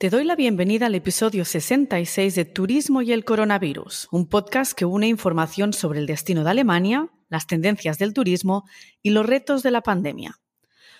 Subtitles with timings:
[0.00, 4.86] Te doy la bienvenida al episodio 66 de Turismo y el Coronavirus, un podcast que
[4.86, 8.64] une información sobre el destino de Alemania, las tendencias del turismo
[9.02, 10.38] y los retos de la pandemia.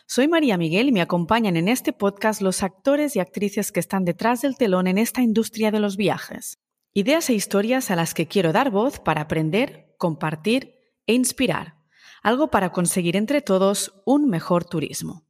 [0.07, 4.05] Soy María Miguel y me acompañan en este podcast los actores y actrices que están
[4.05, 6.59] detrás del telón en esta industria de los viajes.
[6.93, 10.75] Ideas e historias a las que quiero dar voz para aprender, compartir
[11.07, 11.77] e inspirar.
[12.23, 15.25] Algo para conseguir entre todos un mejor turismo.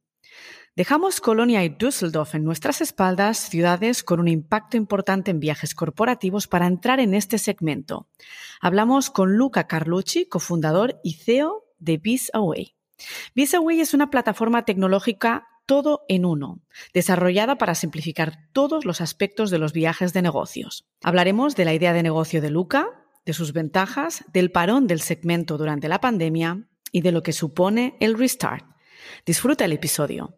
[0.73, 6.47] Dejamos Colonia y Düsseldorf en nuestras espaldas, ciudades con un impacto importante en viajes corporativos,
[6.47, 8.07] para entrar en este segmento.
[8.61, 12.73] Hablamos con Luca Carlucci, cofundador y CEO de BizAway.
[13.35, 16.61] BizAway es una plataforma tecnológica todo en uno,
[16.93, 20.85] desarrollada para simplificar todos los aspectos de los viajes de negocios.
[21.03, 22.87] Hablaremos de la idea de negocio de Luca,
[23.25, 27.97] de sus ventajas, del parón del segmento durante la pandemia y de lo que supone
[27.99, 28.65] el restart.
[29.25, 30.37] Disfruta el episodio.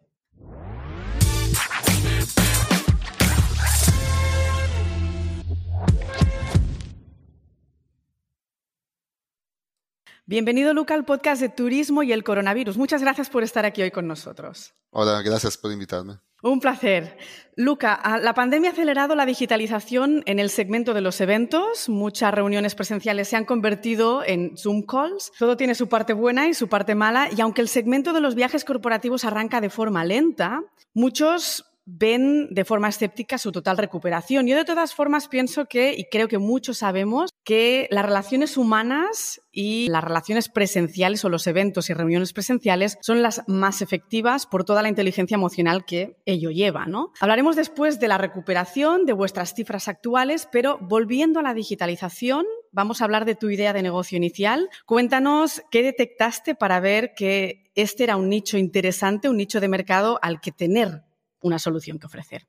[10.26, 12.78] Bienvenido, Luca, al podcast de Turismo y el Coronavirus.
[12.78, 14.72] Muchas gracias por estar aquí hoy con nosotros.
[14.88, 16.14] Hola, gracias por invitarme.
[16.42, 17.18] Un placer.
[17.56, 21.90] Luca, la pandemia ha acelerado la digitalización en el segmento de los eventos.
[21.90, 25.30] Muchas reuniones presenciales se han convertido en Zoom calls.
[25.38, 27.28] Todo tiene su parte buena y su parte mala.
[27.36, 30.62] Y aunque el segmento de los viajes corporativos arranca de forma lenta,
[30.94, 34.46] muchos ven de forma escéptica su total recuperación.
[34.46, 39.40] Yo de todas formas pienso que, y creo que muchos sabemos, que las relaciones humanas
[39.52, 44.64] y las relaciones presenciales o los eventos y reuniones presenciales son las más efectivas por
[44.64, 46.86] toda la inteligencia emocional que ello lleva.
[46.86, 47.12] ¿no?
[47.20, 53.00] Hablaremos después de la recuperación, de vuestras cifras actuales, pero volviendo a la digitalización, vamos
[53.00, 54.68] a hablar de tu idea de negocio inicial.
[54.86, 60.18] Cuéntanos qué detectaste para ver que este era un nicho interesante, un nicho de mercado
[60.22, 61.02] al que tener
[61.44, 62.48] una solución que ofrecer.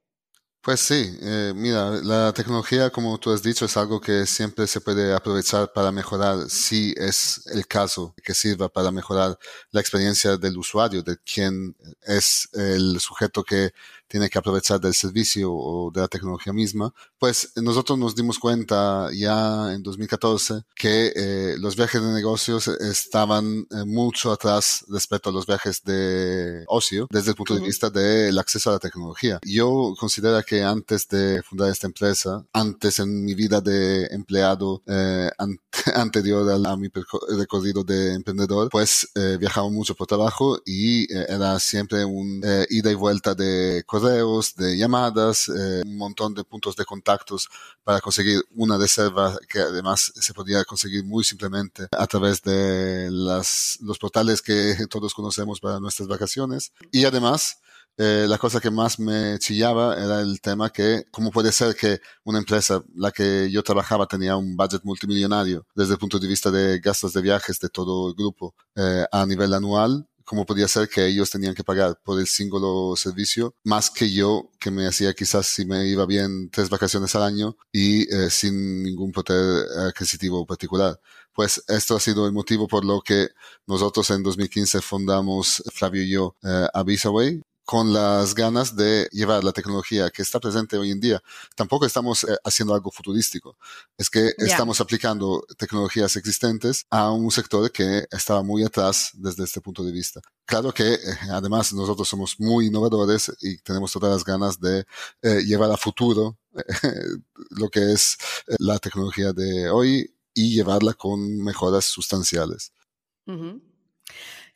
[0.61, 4.81] Pues sí, eh, mira, la tecnología, como tú has dicho, es algo que siempre se
[4.81, 9.37] puede aprovechar para mejorar, si es el caso, que sirva para mejorar
[9.69, 13.73] la experiencia del usuario, de quien es el sujeto que
[14.07, 19.09] tiene que aprovechar del servicio o de la tecnología misma, pues nosotros nos dimos cuenta
[19.13, 25.33] ya en 2014 que eh, los viajes de negocios estaban eh, mucho atrás respecto a
[25.33, 29.39] los viajes de ocio desde el punto de vista del acceso a la tecnología.
[29.43, 35.29] Yo considero que antes de fundar esta empresa, antes en mi vida de empleado eh,
[35.95, 36.89] anterior a, mi
[37.37, 42.91] recorrido de emprendedor, pues eh, viajaba mucho por trabajo y eh, era siempre un ida
[42.91, 47.47] y vuelta de correos, de llamadas, eh, un montón de puntos de contactos
[47.83, 53.77] para conseguir una reserva que además se podía conseguir muy simplemente a través de las,
[53.81, 56.73] los portales que todos conocemos para nuestras vacaciones.
[56.91, 57.59] Y además,
[57.97, 62.01] eh, la cosa que más me chillaba era el tema que, ¿cómo puede ser que
[62.25, 66.51] una empresa, la que yo trabajaba, tenía un budget multimillonario desde el punto de vista
[66.51, 70.05] de gastos de viajes de todo el grupo eh, a nivel anual?
[70.25, 74.49] Cómo podía ser que ellos tenían que pagar por el single servicio más que yo,
[74.59, 78.83] que me hacía quizás si me iba bien tres vacaciones al año y eh, sin
[78.83, 80.99] ningún poder adquisitivo particular.
[81.33, 83.29] Pues esto ha sido el motivo por lo que
[83.67, 89.51] nosotros en 2015 fundamos, Flavio y yo, eh, Avisaway, con las ganas de llevar la
[89.51, 91.21] tecnología que está presente hoy en día.
[91.55, 93.57] Tampoco estamos eh, haciendo algo futurístico.
[93.97, 99.61] Es que estamos aplicando tecnologías existentes a un sector que estaba muy atrás desde este
[99.61, 100.21] punto de vista.
[100.45, 100.99] Claro que eh,
[101.31, 104.85] además nosotros somos muy innovadores y tenemos todas las ganas de
[105.23, 106.37] eh, llevar a futuro
[107.49, 108.17] lo que es
[108.59, 112.71] la tecnología de hoy y llevarla con mejoras sustanciales.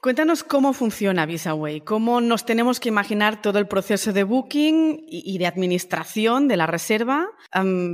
[0.02, 5.38] Cuéntanos cómo funciona VisaWay, cómo nos tenemos que imaginar todo el proceso de booking y
[5.38, 7.28] de administración de la reserva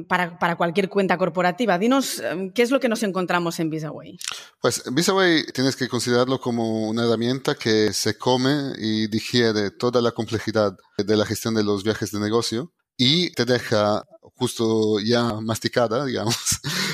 [0.07, 1.79] para, cualquier cuenta corporativa.
[1.79, 2.21] Dinos
[2.53, 4.19] qué es lo que nos encontramos en VisaWay.
[4.61, 10.11] Pues VisaWay tienes que considerarlo como una herramienta que se come y digiere toda la
[10.11, 14.03] complejidad de la gestión de los viajes de negocio y te deja
[14.35, 16.37] justo ya masticada, digamos,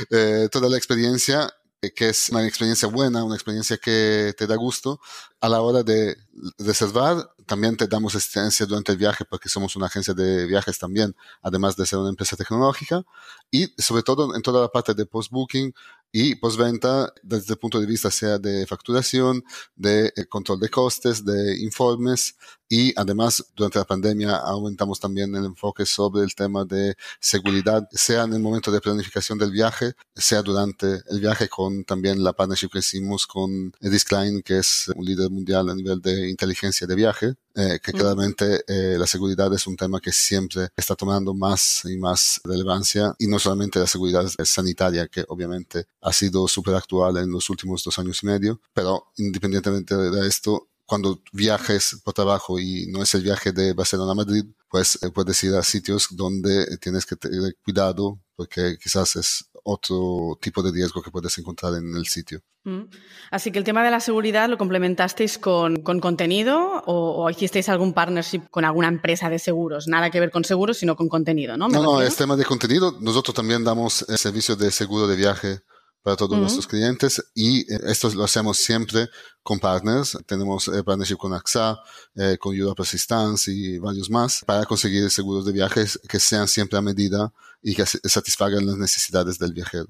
[0.09, 1.51] eh, toda la experiencia
[1.89, 4.99] que es una experiencia buena, una experiencia que te da gusto
[5.39, 6.15] a la hora de
[6.59, 7.31] reservar.
[7.47, 11.75] También te damos asistencia durante el viaje porque somos una agencia de viajes también, además
[11.75, 13.03] de ser una empresa tecnológica.
[13.49, 15.73] Y sobre todo en toda la parte de post-booking,
[16.11, 19.43] y postventa desde el punto de vista sea de facturación,
[19.75, 22.35] de eh, control de costes, de informes
[22.71, 28.23] y además durante la pandemia aumentamos también el enfoque sobre el tema de seguridad, sea
[28.23, 32.69] en el momento de planificación del viaje, sea durante el viaje con también la partnership
[32.69, 36.95] que hicimos con Edis Klein, que es un líder mundial a nivel de inteligencia de
[36.95, 41.81] viaje, eh, que claramente eh, la seguridad es un tema que siempre está tomando más
[41.83, 47.17] y más relevancia y no solamente la seguridad sanitaria, que obviamente ha sido súper actual
[47.17, 52.59] en los últimos dos años y medio, pero independientemente de esto, cuando viajes por trabajo
[52.59, 56.09] y no es el viaje de Barcelona a Madrid, pues eh, puedes ir a sitios
[56.11, 61.75] donde tienes que tener cuidado porque quizás es otro tipo de riesgo que puedes encontrar
[61.75, 62.41] en el sitio.
[62.63, 62.83] Mm.
[63.29, 68.41] Así que el tema de la seguridad lo complementasteis con, contenido o, hicisteis algún partnership
[68.49, 69.87] con alguna empresa de seguros.
[69.87, 71.69] Nada que ver con seguros, sino con contenido, ¿no?
[71.69, 72.97] No, no, es tema de contenido.
[72.99, 75.61] Nosotros también damos el servicio de seguro de viaje
[76.01, 79.09] para todos nuestros clientes y eh, esto lo hacemos siempre
[79.43, 80.17] con partners.
[80.25, 81.79] Tenemos eh, partnership con AXA,
[82.15, 86.77] eh, con Europe Assistance y varios más para conseguir seguros de viajes que sean siempre
[86.77, 87.31] a medida
[87.61, 89.87] y que satisfagan las necesidades del viajero.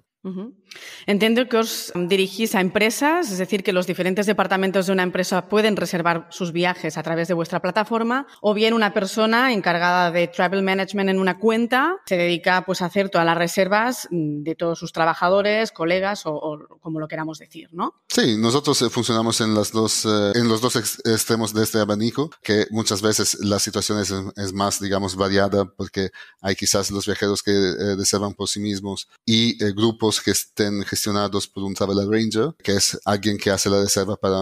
[1.08, 5.50] Entiendo que os dirigís a empresas, es decir, que los diferentes departamentos de una empresa
[5.50, 10.28] pueden reservar sus viajes a través de vuestra plataforma, o bien una persona encargada de
[10.28, 14.78] travel management en una cuenta se dedica pues, a hacer todas las reservas de todos
[14.78, 17.96] sus trabajadores, colegas o, como lo queramos decir, ¿no?
[18.08, 22.30] Sí, nosotros eh, funcionamos en, las dos, eh, en los dos extremos de este abanico,
[22.44, 26.10] que muchas veces la situación es, más, digamos, variada porque
[26.42, 31.48] hay quizás los viajeros que eh, reservan por sí mismos y grupos que estén gestionados
[31.48, 34.40] por un travel arranger, que es alguien que hace la reserva para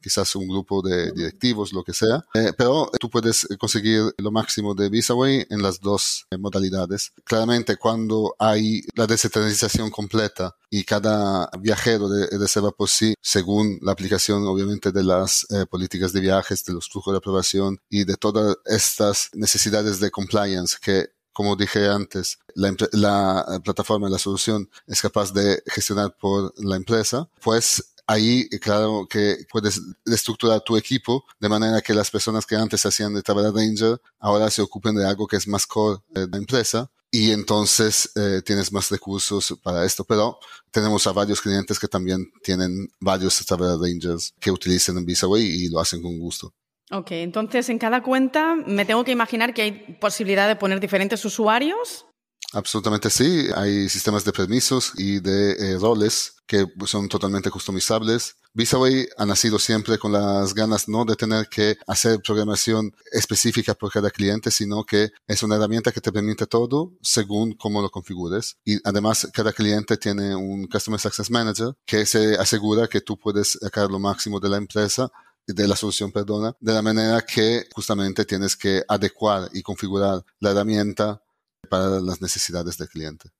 [0.00, 2.24] quizás un grupo de directivos, lo que sea.
[2.34, 7.12] Eh, pero tú puedes conseguir lo máximo de VisaWay en las dos eh, modalidades.
[7.24, 13.92] Claramente, cuando hay la descentralización completa y cada viajero de, reserva por sí, según la
[13.92, 18.16] aplicación obviamente de las eh, políticas de viajes, de los flujos de aprobación y de
[18.16, 25.00] todas estas necesidades de compliance que como dije antes, la, la plataforma, la solución es
[25.00, 31.48] capaz de gestionar por la empresa, pues ahí, claro, que puedes estructurar tu equipo de
[31.48, 35.26] manera que las personas que antes hacían de Travel Ranger ahora se ocupen de algo
[35.26, 40.02] que es más core de la empresa y entonces eh, tienes más recursos para esto.
[40.04, 40.38] Pero
[40.70, 45.78] tenemos a varios clientes que también tienen varios Travel Rangers que utilizan VisaWay y lo
[45.78, 46.54] hacen con gusto.
[46.92, 51.24] Ok, entonces en cada cuenta me tengo que imaginar que hay posibilidad de poner diferentes
[51.24, 52.04] usuarios.
[52.52, 58.36] Absolutamente sí, hay sistemas de permisos y de eh, roles que son totalmente customizables.
[58.52, 63.90] VisaWay ha nacido siempre con las ganas no de tener que hacer programación específica por
[63.90, 68.58] cada cliente, sino que es una herramienta que te permite todo según cómo lo configures.
[68.66, 73.52] Y además, cada cliente tiene un Customer Success Manager que se asegura que tú puedes
[73.52, 75.10] sacar lo máximo de la empresa
[75.46, 80.50] de la solución, perdona, de la manera que justamente tienes que adecuar y configurar la
[80.50, 81.22] herramienta
[81.68, 83.30] para las necesidades del cliente.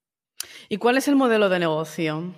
[0.69, 2.35] ¿Y cuál es el modelo de negocio?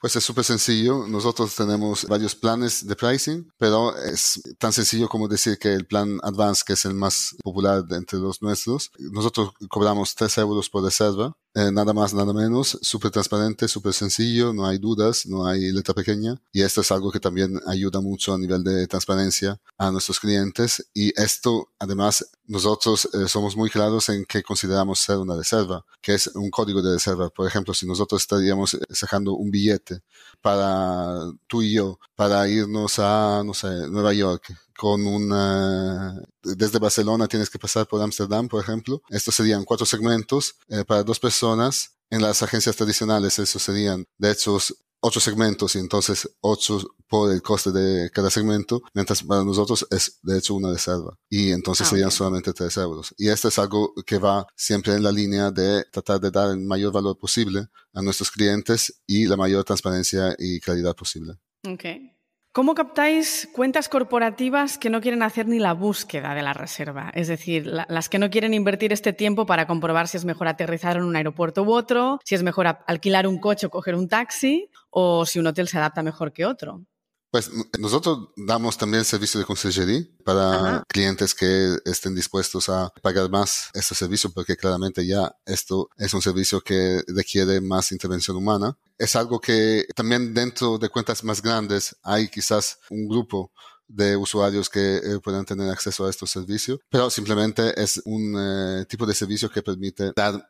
[0.00, 1.06] Pues es súper sencillo.
[1.06, 6.18] Nosotros tenemos varios planes de pricing, pero es tan sencillo como decir que el plan
[6.22, 11.36] Advance, que es el más popular entre los nuestros, nosotros cobramos 3 euros por reserva
[11.54, 15.94] eh, nada más, nada menos, súper transparente, súper sencillo, no hay dudas, no hay letra
[15.94, 20.20] pequeña y esto es algo que también ayuda mucho a nivel de transparencia a nuestros
[20.20, 25.84] clientes y esto además nosotros eh, somos muy claros en qué consideramos ser una reserva,
[26.00, 27.30] que es un código de reserva.
[27.30, 30.02] Por ejemplo, si nosotros estaríamos sacando un billete
[30.40, 37.28] para tú y yo, para irnos a, no sé, Nueva York, con una, desde Barcelona
[37.28, 39.02] tienes que pasar por Ámsterdam, por ejemplo.
[39.10, 41.98] Estos serían cuatro segmentos eh, para dos personas.
[42.08, 44.56] En las agencias tradicionales, eso serían, de hecho,
[45.00, 50.18] ocho segmentos y entonces ocho por el coste de cada segmento, mientras para nosotros es
[50.22, 53.14] de hecho una reserva y entonces ah, serían solamente tres euros.
[53.18, 56.60] Y esto es algo que va siempre en la línea de tratar de dar el
[56.60, 61.34] mayor valor posible a nuestros clientes y la mayor transparencia y calidad posible.
[61.68, 62.09] Okay.
[62.52, 67.12] ¿Cómo captáis cuentas corporativas que no quieren hacer ni la búsqueda de la reserva?
[67.14, 70.96] Es decir, las que no quieren invertir este tiempo para comprobar si es mejor aterrizar
[70.96, 74.68] en un aeropuerto u otro, si es mejor alquilar un coche o coger un taxi,
[74.90, 76.82] o si un hotel se adapta mejor que otro.
[77.30, 83.70] Pues nosotros damos también servicio de consejería para clientes que estén dispuestos a pagar más
[83.72, 88.76] este servicio porque claramente ya esto es un servicio que requiere más intervención humana.
[88.98, 93.52] Es algo que también dentro de cuentas más grandes hay quizás un grupo
[93.86, 98.84] de usuarios que eh, puedan tener acceso a estos servicios, pero simplemente es un eh,
[98.86, 100.48] tipo de servicio que permite dar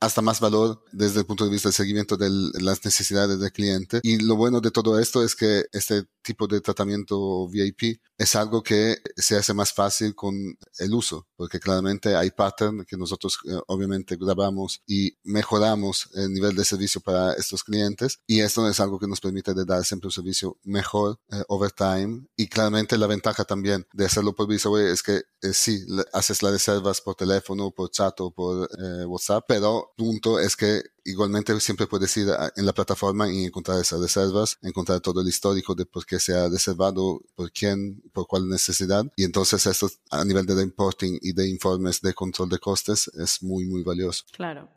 [0.00, 4.00] hasta más valor desde el punto de vista del seguimiento de las necesidades del cliente.
[4.02, 8.62] Y lo bueno de todo esto es que este tipo de tratamiento VIP es algo
[8.62, 10.34] que se hace más fácil con
[10.78, 16.54] el uso, porque claramente hay pattern que nosotros eh, obviamente grabamos y mejoramos el nivel
[16.54, 20.08] de servicio para estos clientes y esto es algo que nos permite de dar siempre
[20.08, 24.86] un servicio mejor eh, over time y claramente la ventaja también de hacerlo por VisaWay
[24.86, 28.68] es que eh, sí, haces las reservas por teléfono, por chat o por
[29.06, 34.00] WhatsApp, pero punto es que igualmente siempre puedes ir en la plataforma y encontrar esas
[34.00, 38.48] reservas, encontrar todo el histórico de por qué se ha reservado, por quién, por cuál
[38.48, 39.04] necesidad.
[39.16, 43.42] Y entonces esto a nivel de reporting y de informes de control de costes es
[43.42, 44.24] muy, muy valioso.
[44.30, 44.68] Claro.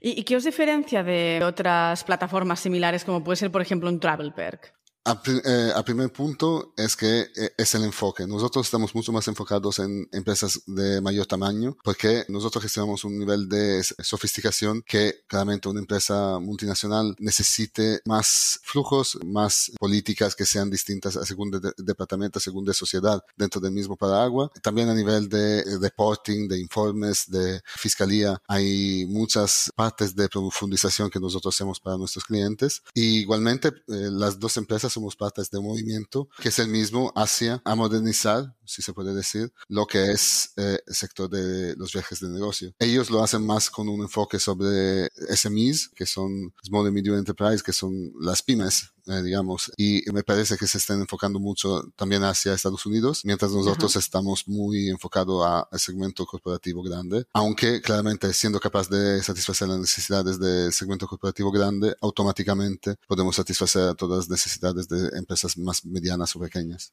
[0.00, 4.32] ¿Y, qué os diferencia de otras plataformas similares como puede ser, por ejemplo, un Travel
[4.32, 4.74] Perk?
[5.06, 8.26] A, eh, primer punto es que eh, es el enfoque.
[8.26, 13.46] Nosotros estamos mucho más enfocados en empresas de mayor tamaño porque nosotros gestionamos un nivel
[13.46, 21.18] de sofisticación que claramente una empresa multinacional necesite más flujos, más políticas que sean distintas
[21.18, 24.48] a según de, departamento, a según de sociedad dentro del mismo paraguas.
[24.62, 31.20] También a nivel de reporting, de informes, de fiscalía, hay muchas partes de profundización que
[31.20, 32.82] nosotros hacemos para nuestros clientes.
[32.94, 37.12] Y igualmente eh, las dos empresas somos parte de este movimiento, que es el mismo
[37.14, 41.92] hacia a modernizar, si se puede decir, lo que es eh, el sector de los
[41.92, 42.72] viajes de negocio.
[42.78, 47.62] Ellos lo hacen más con un enfoque sobre SMEs, que son Small and Medium Enterprise,
[47.62, 52.24] que son las pymes, eh, digamos, y me parece que se están enfocando mucho también
[52.24, 58.58] hacia Estados Unidos, mientras nosotros estamos muy enfocados al segmento corporativo grande, aunque claramente siendo
[58.60, 64.88] capaz de satisfacer las necesidades del segmento corporativo grande, automáticamente podemos satisfacer todas las necesidades
[64.88, 66.92] de empresas más medianas o pequeñas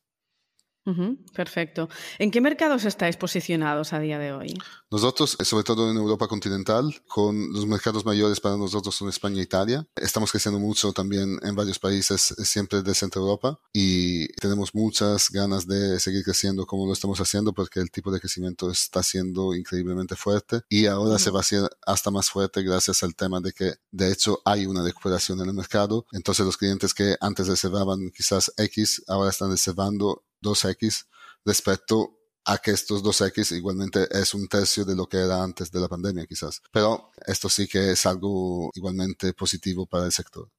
[1.34, 1.90] perfecto.
[2.18, 4.58] ¿En qué mercados estáis posicionados a día de hoy?
[4.90, 9.40] Nosotros, eh, sobre todo en Europa continental, con los mercados mayores para nosotros son España
[9.40, 9.88] e Italia.
[9.96, 15.30] Estamos creciendo mucho también en varios países, eh, siempre de Centro Europa, y tenemos muchas
[15.30, 19.56] ganas de seguir creciendo como lo estamos haciendo porque el tipo de crecimiento está siendo
[19.56, 23.54] increíblemente fuerte y ahora se va a hacer hasta más fuerte gracias al tema de
[23.54, 26.06] que, de hecho, hay una recuperación en el mercado.
[26.12, 31.06] Entonces, los clientes que antes reservaban quizás X, ahora están reservando 2X
[31.46, 35.80] respecto a que estos 2X igualmente es un tercio de lo que era antes de
[35.80, 36.62] la pandemia quizás.
[36.72, 40.50] Pero esto sí que es algo igualmente positivo para el sector.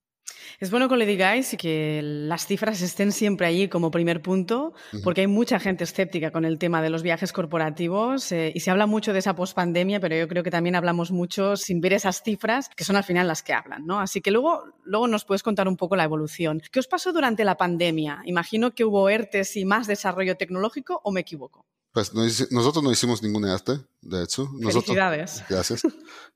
[0.63, 4.75] Es bueno que le digáis y que las cifras estén siempre allí como primer punto,
[5.03, 8.71] porque hay mucha gente escéptica con el tema de los viajes corporativos eh, y se
[8.71, 12.23] habla mucho de esa pospandemia, pero yo creo que también hablamos mucho sin ver esas
[12.23, 13.99] cifras, que son al final las que hablan, ¿no?
[13.99, 16.63] Así que luego, luego nos puedes contar un poco la evolución.
[16.71, 18.23] ¿Qué os pasó durante la pandemia?
[18.25, 21.67] Imagino que hubo ERTES y más desarrollo tecnológico, ¿o me equivoco?
[21.93, 23.81] Pues nosotros no hicimos ningún arte,
[24.13, 24.49] de hecho.
[24.53, 25.43] Nosotros, Felicidades.
[25.49, 25.83] Gracias.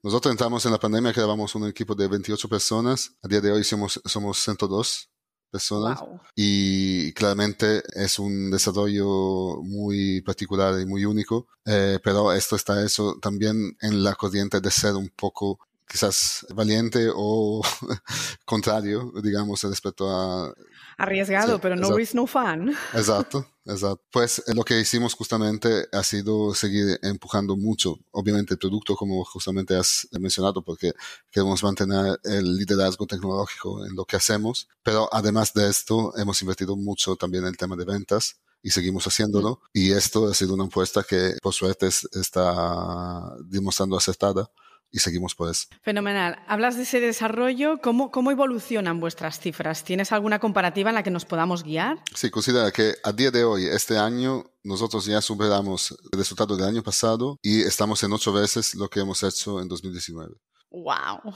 [0.03, 3.11] Nosotros entramos en la pandemia, creábamos un equipo de 28 personas.
[3.21, 5.09] A día de hoy somos, somos 102
[5.49, 5.99] personas.
[6.35, 11.47] Y claramente es un desarrollo muy particular y muy único.
[11.65, 17.09] Eh, pero esto está eso también en la corriente de ser un poco quizás valiente
[17.13, 17.61] o
[18.45, 20.53] contrario, digamos, respecto a...
[20.97, 22.75] Arriesgado, pero no risk, no fun.
[22.93, 24.01] Exacto, exacto.
[24.11, 29.23] Pues eh, lo que hicimos justamente ha sido seguir empujando mucho, obviamente el producto, como
[29.23, 30.93] justamente has mencionado, porque
[31.31, 36.75] queremos mantener el liderazgo tecnológico en lo que hacemos, pero además de esto hemos invertido
[36.75, 39.61] mucho también en el tema de ventas y seguimos haciéndolo.
[39.71, 44.49] Y esto ha sido una apuesta que por suerte está demostrando acertada
[44.91, 45.67] y seguimos por eso.
[45.81, 46.39] Fenomenal.
[46.47, 47.79] Hablas de ese desarrollo.
[47.81, 49.83] ¿Cómo, ¿Cómo evolucionan vuestras cifras?
[49.83, 51.97] ¿Tienes alguna comparativa en la que nos podamos guiar?
[52.15, 56.67] Sí, considera que a día de hoy, este año, nosotros ya superamos el resultado del
[56.67, 60.35] año pasado y estamos en ocho veces lo que hemos hecho en 2019.
[60.71, 61.33] ¡Wow!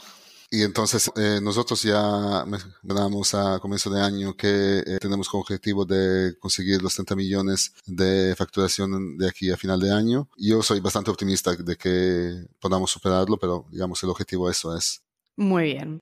[0.53, 2.45] Y entonces eh, nosotros ya
[2.83, 7.73] ganamos a comienzo de año que eh, tenemos como objetivo de conseguir los 30 millones
[7.85, 10.27] de facturación de aquí a final de año.
[10.35, 15.01] Yo soy bastante optimista de que podamos superarlo, pero digamos el objetivo eso es.
[15.37, 16.01] Muy bien.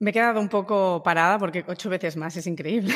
[0.00, 2.94] Me he quedado un poco parada porque ocho veces más es increíble.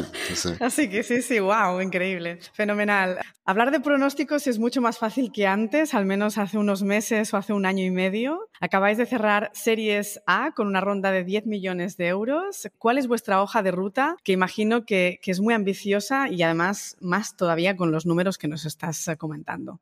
[0.60, 2.38] Así que sí, sí, wow, increíble.
[2.54, 3.18] Fenomenal.
[3.44, 7.36] Hablar de pronósticos es mucho más fácil que antes, al menos hace unos meses o
[7.36, 8.48] hace un año y medio.
[8.60, 12.68] Acabáis de cerrar Series A con una ronda de 10 millones de euros.
[12.78, 14.16] ¿Cuál es vuestra hoja de ruta?
[14.24, 18.48] Que imagino que, que es muy ambiciosa y además más todavía con los números que
[18.48, 19.80] nos estás comentando.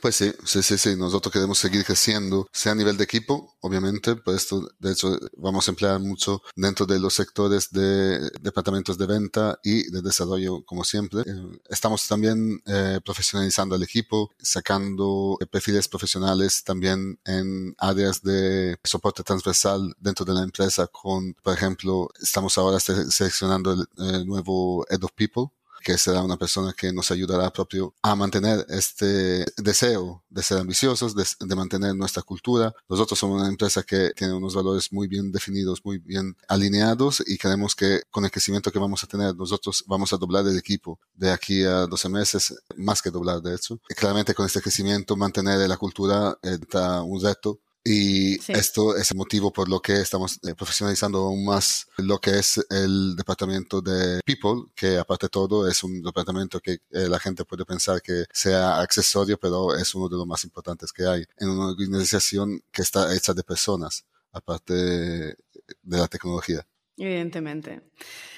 [0.00, 0.96] Pues sí, sí, sí, sí.
[0.96, 5.68] Nosotros queremos seguir creciendo, sea a nivel de equipo, obviamente, por esto, de hecho, vamos
[5.68, 10.82] a emplear mucho dentro de los sectores de departamentos de venta y de desarrollo, como
[10.84, 11.20] siempre.
[11.20, 19.22] Eh, estamos también eh, profesionalizando al equipo, sacando perfiles profesionales también en áreas de soporte
[19.22, 25.12] transversal dentro de la empresa con, por ejemplo, estamos ahora seleccionando el nuevo Head of
[25.14, 30.58] People que será una persona que nos ayudará propio a mantener este deseo de ser
[30.58, 32.72] ambiciosos, de, mantener nuestra cultura.
[32.88, 37.36] Nosotros somos una empresa que tiene unos valores muy bien definidos, muy bien alineados y
[37.36, 40.98] creemos que con el crecimiento que vamos a tener, nosotros vamos a doblar el equipo
[41.14, 43.80] de aquí a 12 meses, más que doblar de hecho.
[43.88, 49.16] Y claramente con este crecimiento mantener la cultura está un reto y esto es el
[49.16, 54.20] motivo por lo que estamos eh, profesionalizando aún más lo que es el departamento de
[54.24, 58.24] People, que aparte de todo es un departamento que eh, la gente puede pensar que
[58.32, 62.82] sea accesorio, pero es uno de los más importantes que hay en una organización que
[62.82, 65.36] está hecha de personas, aparte de
[65.82, 66.64] la tecnología.
[67.02, 67.80] Evidentemente.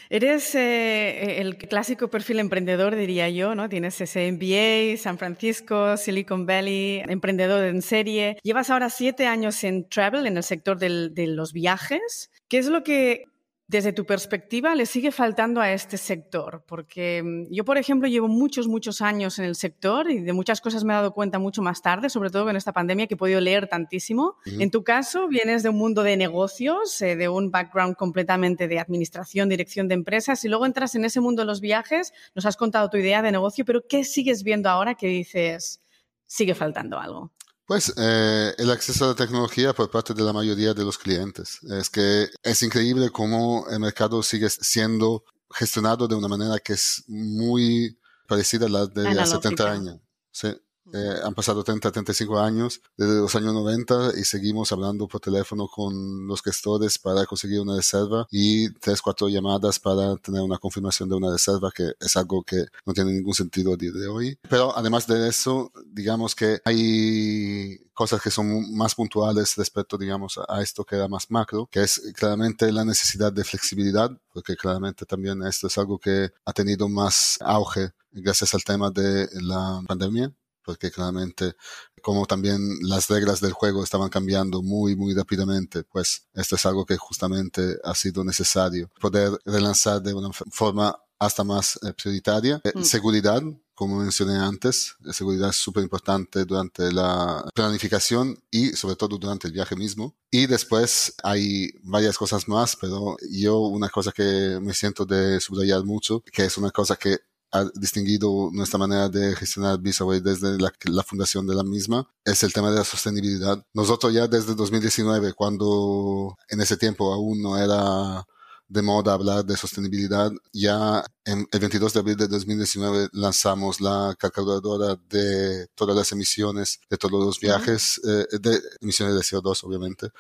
[0.09, 3.69] Eres eh, el clásico perfil emprendedor, diría yo, ¿no?
[3.69, 8.39] Tienes ese MBA, San Francisco, Silicon Valley, emprendedor en serie.
[8.43, 12.31] Llevas ahora siete años en travel, en el sector de los viajes.
[12.49, 13.25] ¿Qué es lo que
[13.67, 16.65] desde tu perspectiva le sigue faltando a este sector?
[16.67, 20.61] Porque mm, yo, por ejemplo, llevo muchos, muchos años en el sector y de muchas
[20.61, 23.17] cosas me he dado cuenta mucho más tarde, sobre todo en esta pandemia que he
[23.17, 24.37] podido leer tantísimo.
[24.45, 28.79] En tu caso, vienes de un mundo de negocios, eh, de un background completamente de
[28.79, 32.57] administración, dirección de empresas y luego entras en ese mundo de los viajes, nos has
[32.57, 35.81] contado tu idea de negocio, pero ¿qué sigues viendo ahora que dices
[36.27, 37.33] sigue faltando algo?
[37.67, 41.61] Pues eh, el acceso a la tecnología por parte de la mayoría de los clientes.
[41.63, 47.05] Es que es increíble cómo el mercado sigue siendo gestionado de una manera que es
[47.07, 50.01] muy parecida a la de hace 70 años.
[50.31, 50.49] Sí.
[50.93, 55.67] Eh, han pasado 30, 35 años desde los años 90 y seguimos hablando por teléfono
[55.67, 61.09] con los gestores para conseguir una reserva y tres, cuatro llamadas para tener una confirmación
[61.09, 64.39] de una reserva que es algo que no tiene ningún sentido a día de hoy.
[64.49, 70.61] Pero además de eso, digamos que hay cosas que son más puntuales respecto, digamos, a
[70.61, 75.43] esto que era más macro, que es claramente la necesidad de flexibilidad, porque claramente también
[75.45, 80.33] esto es algo que ha tenido más auge gracias al tema de la pandemia
[80.65, 81.55] porque claramente
[82.03, 86.85] como también las reglas del juego estaban cambiando muy, muy rápidamente, pues esto es algo
[86.85, 92.61] que justamente ha sido necesario poder relanzar de una forma hasta más eh, prioritaria.
[92.65, 92.83] Eh, mm.
[92.83, 93.43] Seguridad,
[93.75, 99.47] como mencioné antes, la seguridad es súper importante durante la planificación y sobre todo durante
[99.49, 100.15] el viaje mismo.
[100.31, 105.85] Y después hay varias cosas más, pero yo una cosa que me siento de subrayar
[105.85, 107.19] mucho, que es una cosa que
[107.55, 112.43] ha distinguido nuestra manera de gestionar Visaway desde la, la, fundación de la misma es
[112.43, 113.65] el tema de la sostenibilidad.
[113.73, 118.27] Nosotros ya desde 2019, cuando en ese tiempo aún no era
[118.67, 124.15] de moda hablar de sostenibilidad, ya en el 22 de abril de 2019 lanzamos la
[124.19, 130.11] calculadora de todas las emisiones de todos los viajes, eh, de emisiones de CO2 obviamente,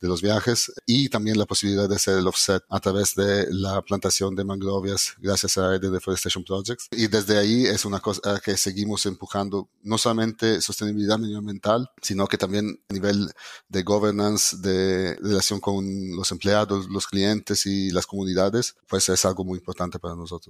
[0.00, 3.82] de los viajes y también la posibilidad de hacer el offset a través de la
[3.82, 6.88] plantación de mangrovias gracias a The Deforestation Projects.
[6.90, 12.38] Y desde ahí es una cosa que seguimos empujando, no solamente sostenibilidad medioambiental, sino que
[12.38, 13.30] también a nivel
[13.68, 19.44] de governance, de relación con los empleados, los clientes y las comunidades, pues es algo
[19.44, 20.49] muy importante para nosotros.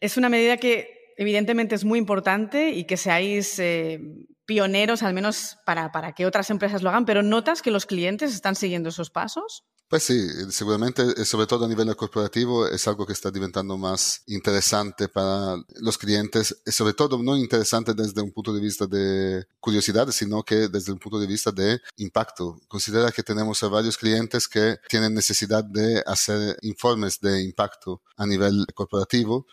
[0.00, 4.00] Es una medida que evidentemente es muy importante y que seáis eh,
[4.46, 8.32] pioneros, al menos para, para, que otras empresas lo hagan, pero ¿notas que los clientes
[8.32, 9.64] están siguiendo esos pasos?
[9.90, 14.22] Pues sí, seguramente, eh, sobre todo a nivel corporativo, es algo que está diventando más
[14.26, 19.46] interesante para los clientes, y sobre todo no interesante desde un punto de vista de
[19.58, 22.60] curiosidad, sino que desde un punto de vista de impacto.
[22.68, 28.26] Considera que tenemos a varios clientes que tienen necesidad de hacer informes de impacto a
[28.26, 29.46] nivel corporativo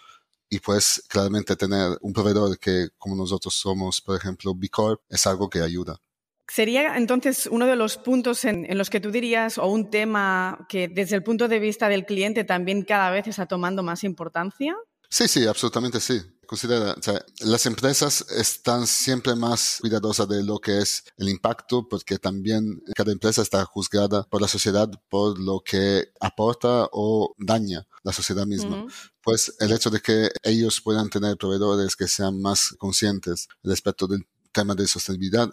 [0.50, 5.26] y pues claramente tener un proveedor que como nosotros somos, por ejemplo, B Corp, es
[5.28, 5.98] algo que ayuda.
[6.48, 10.88] ¿Sería entonces uno de los puntos en, los que tú dirías, o un tema que
[10.88, 14.76] desde el punto de vista del cliente también cada vez está tomando más importancia?
[15.10, 16.22] Sí, sí, absolutamente sí.
[16.46, 21.88] Considera, o sea, las empresas están siempre más cuidadosas de lo que es el impacto,
[21.90, 27.88] porque también cada empresa está juzgada por la sociedad por lo que aporta o daña
[28.04, 28.86] la sociedad misma.
[29.24, 34.28] Pues el hecho de que ellos puedan tener proveedores que sean más conscientes respecto del
[34.52, 35.50] tema de sostenibilidad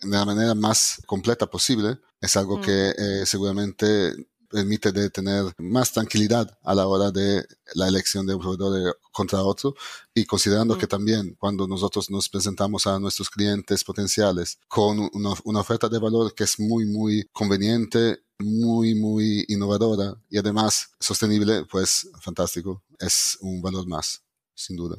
[0.00, 4.14] de la manera más completa posible es algo que eh, seguramente
[4.48, 9.42] permite de tener más tranquilidad a la hora de la elección de un proveedor contra
[9.42, 9.74] otro
[10.14, 15.60] y considerando que también cuando nosotros nos presentamos a nuestros clientes potenciales con una, una
[15.60, 22.08] oferta de valor que es muy, muy conveniente, muy, muy innovadora y además sostenible, pues
[22.20, 22.82] fantástico.
[22.98, 24.22] Es un valor más,
[24.54, 24.96] sin duda.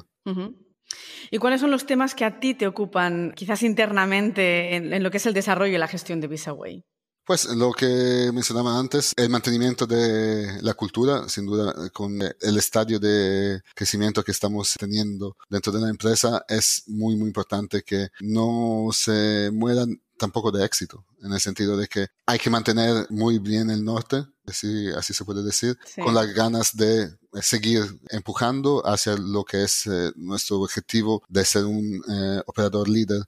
[1.30, 5.10] ¿Y cuáles son los temas que a ti te ocupan, quizás internamente, en, en lo
[5.10, 6.84] que es el desarrollo y la gestión de VisaWay?
[7.28, 12.98] Pues lo que mencionaba antes, el mantenimiento de la cultura, sin duda, con el estadio
[12.98, 18.88] de crecimiento que estamos teniendo dentro de la empresa, es muy, muy importante que no
[18.92, 23.68] se mueran tampoco de éxito, en el sentido de que hay que mantener muy bien
[23.68, 29.44] el norte, así, así se puede decir, con las ganas de seguir empujando hacia lo
[29.44, 33.22] que es eh, nuestro objetivo de ser un eh, operador líder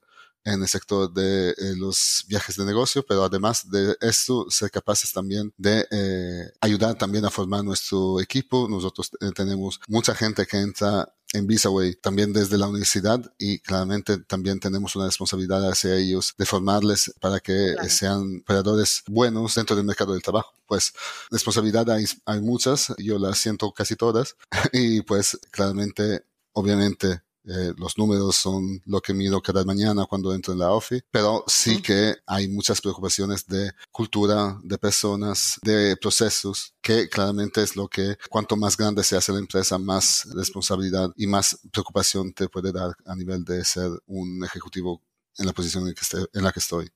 [0.45, 5.13] en el sector de eh, los viajes de negocio, pero además de esto, ser capaces
[5.13, 8.67] también de eh, ayudar también a formar nuestro equipo.
[8.69, 14.19] Nosotros eh, tenemos mucha gente que entra en VisaWay también desde la universidad y claramente
[14.19, 19.85] también tenemos una responsabilidad hacia ellos de formarles para que sean operadores buenos dentro del
[19.85, 20.53] mercado del trabajo.
[20.67, 20.93] Pues
[21.31, 24.37] responsabilidad hay, hay muchas, yo las siento casi todas
[24.73, 30.53] y pues claramente obviamente eh, los números son lo que miro cada mañana cuando entro
[30.53, 36.75] en la OFI, pero sí que hay muchas preocupaciones de cultura, de personas, de procesos,
[36.83, 41.27] que claramente es lo que cuanto más grande se hace la empresa, más responsabilidad y
[41.27, 45.03] más preocupación te puede dar a nivel de ser un ejecutivo
[45.39, 46.91] en la posición en, que en la que estoy.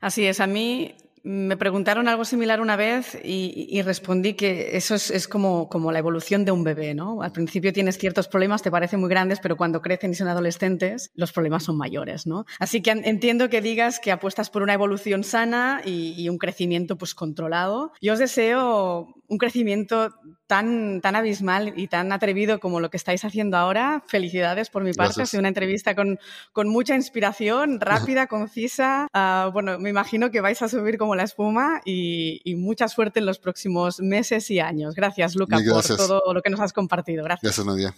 [0.00, 5.28] Así es, a mí me preguntaron algo similar una vez y, respondí que eso es,
[5.28, 7.22] como, la evolución de un bebé, ¿no?
[7.22, 11.10] Al principio tienes ciertos problemas, te parecen muy grandes, pero cuando crecen y son adolescentes,
[11.14, 12.44] los problemas son mayores, ¿no?
[12.58, 16.98] Así que entiendo que digas que apuestas por una evolución sana y, y un crecimiento
[16.98, 17.92] pues controlado.
[18.00, 20.14] Yo os deseo un crecimiento
[20.46, 24.02] tan, tan abismal y tan atrevido como lo que estáis haciendo ahora.
[24.08, 25.22] Felicidades por mi parte.
[25.22, 26.18] Ha sido una entrevista con,
[26.52, 27.80] con mucha inspiración,
[28.16, 29.06] rápida, concisa.
[29.14, 33.20] Uh, bueno, me imagino que vais a subir como la espuma y, y, mucha suerte
[33.20, 34.94] en los próximos meses y años.
[34.94, 37.22] Gracias, Luca, por todo lo que nos has compartido.
[37.24, 37.56] Gracias.
[37.56, 37.94] Gracias, Nadia.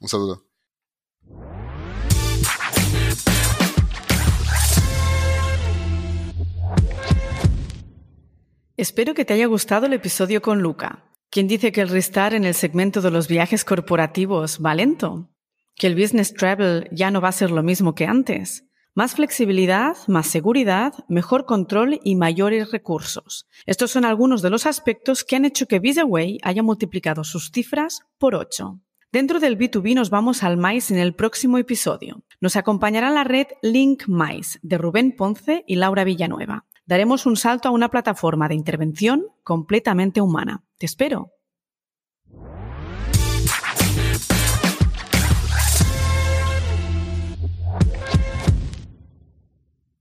[0.00, 0.42] Un saludo.
[8.78, 11.04] Espero que te haya gustado el episodio con Luca.
[11.28, 15.28] ¿Quién dice que el restart en el segmento de los viajes corporativos va lento?
[15.74, 18.64] ¿Que el business travel ya no va a ser lo mismo que antes?
[18.94, 23.46] Más flexibilidad, más seguridad, mejor control y mayores recursos.
[23.66, 28.00] Estos son algunos de los aspectos que han hecho que VisaWay haya multiplicado sus cifras
[28.16, 28.80] por 8.
[29.12, 32.24] Dentro del B2B nos vamos al MAIS en el próximo episodio.
[32.40, 37.68] Nos acompañará la red Link MAIS de Rubén Ponce y Laura Villanueva daremos un salto
[37.68, 40.64] a una plataforma de intervención completamente humana.
[40.78, 41.32] Te espero.